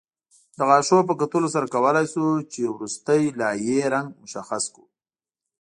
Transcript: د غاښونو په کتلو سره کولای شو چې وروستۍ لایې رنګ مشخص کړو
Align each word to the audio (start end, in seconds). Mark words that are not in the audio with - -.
د 0.57 0.59
غاښونو 0.69 1.01
په 1.09 1.13
کتلو 1.21 1.47
سره 1.55 1.71
کولای 1.75 2.05
شو 2.13 2.23
چې 2.51 2.61
وروستۍ 2.75 3.23
لایې 3.39 3.79
رنګ 3.93 4.07
مشخص 4.23 4.63
کړو 4.73 4.85